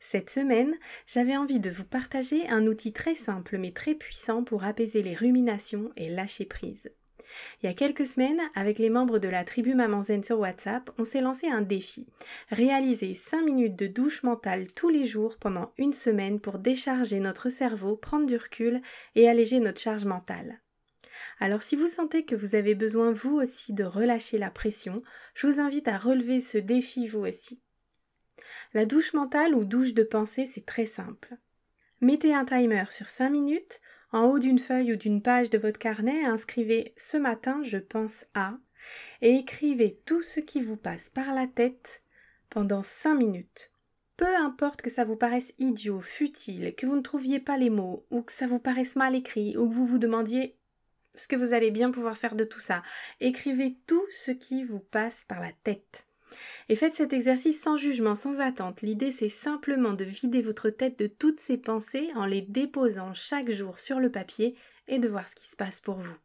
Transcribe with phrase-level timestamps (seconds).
[0.00, 0.74] Cette semaine,
[1.06, 5.14] j'avais envie de vous partager un outil très simple mais très puissant pour apaiser les
[5.14, 6.90] ruminations et lâcher prise.
[7.62, 10.90] Il y a quelques semaines, avec les membres de la tribu Maman Zen sur WhatsApp,
[10.98, 12.06] on s'est lancé un défi.
[12.50, 17.48] Réaliser 5 minutes de douche mentale tous les jours pendant une semaine pour décharger notre
[17.48, 18.80] cerveau, prendre du recul
[19.14, 20.60] et alléger notre charge mentale.
[21.38, 24.96] Alors si vous sentez que vous avez besoin vous aussi de relâcher la pression,
[25.34, 27.63] je vous invite à relever ce défi vous aussi.
[28.72, 31.36] La douche mentale ou douche de pensée, c'est très simple.
[32.00, 33.80] Mettez un timer sur 5 minutes.
[34.12, 38.26] En haut d'une feuille ou d'une page de votre carnet, inscrivez Ce matin, je pense
[38.34, 38.58] à
[39.22, 42.02] et écrivez tout ce qui vous passe par la tête
[42.50, 43.70] pendant 5 minutes.
[44.16, 48.06] Peu importe que ça vous paraisse idiot, futile, que vous ne trouviez pas les mots,
[48.10, 50.56] ou que ça vous paraisse mal écrit, ou que vous vous demandiez
[51.16, 52.82] ce que vous allez bien pouvoir faire de tout ça.
[53.20, 56.06] Écrivez tout ce qui vous passe par la tête.
[56.68, 58.82] Et faites cet exercice sans jugement, sans attente.
[58.82, 63.50] L'idée c'est simplement de vider votre tête de toutes ces pensées en les déposant chaque
[63.50, 64.54] jour sur le papier
[64.88, 66.16] et de voir ce qui se passe pour vous.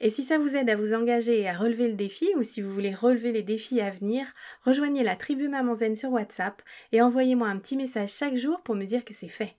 [0.00, 2.60] Et si ça vous aide à vous engager et à relever le défi, ou si
[2.60, 4.26] vous voulez relever les défis à venir,
[4.62, 8.74] rejoignez la tribu Maman Zen sur WhatsApp et envoyez-moi un petit message chaque jour pour
[8.74, 9.56] me dire que c'est fait.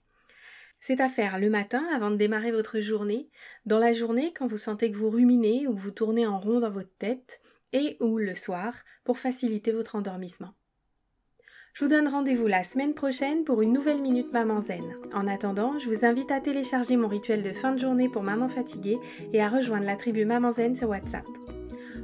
[0.80, 3.28] C'est à faire le matin avant de démarrer votre journée,
[3.64, 6.60] dans la journée quand vous sentez que vous ruminez ou que vous tournez en rond
[6.60, 7.40] dans votre tête,
[7.72, 10.54] et ou le soir pour faciliter votre endormissement.
[11.74, 14.96] Je vous donne rendez-vous la semaine prochaine pour une nouvelle Minute Maman Zen.
[15.12, 18.48] En attendant, je vous invite à télécharger mon rituel de fin de journée pour maman
[18.48, 18.98] fatiguée
[19.34, 21.26] et à rejoindre la tribu Maman Zen sur WhatsApp.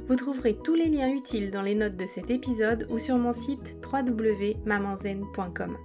[0.07, 3.33] Vous trouverez tous les liens utiles dans les notes de cet épisode ou sur mon
[3.33, 5.77] site www.mamanzen.com.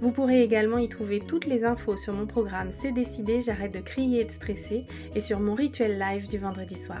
[0.00, 3.80] Vous pourrez également y trouver toutes les infos sur mon programme C'est décidé, j'arrête de
[3.80, 4.84] crier et de stresser
[5.14, 7.00] et sur mon rituel live du vendredi soir.